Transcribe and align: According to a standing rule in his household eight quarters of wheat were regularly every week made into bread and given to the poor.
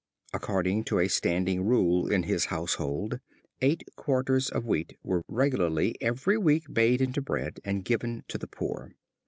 According 0.33 0.85
to 0.85 0.97
a 0.97 1.07
standing 1.07 1.63
rule 1.63 2.11
in 2.11 2.23
his 2.23 2.45
household 2.45 3.19
eight 3.61 3.83
quarters 3.95 4.49
of 4.49 4.65
wheat 4.65 4.97
were 5.03 5.23
regularly 5.27 5.93
every 6.01 6.39
week 6.39 6.67
made 6.67 7.01
into 7.03 7.21
bread 7.21 7.59
and 7.63 7.85
given 7.85 8.23
to 8.27 8.39
the 8.39 8.47
poor. 8.47 8.95